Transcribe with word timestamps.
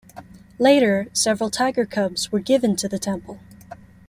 Later, 0.57 1.09
several 1.13 1.51
tiger 1.51 1.85
cubs 1.85 2.31
were 2.31 2.39
given 2.39 2.75
to 2.77 2.89
the 2.89 2.97
temple. 2.97 3.39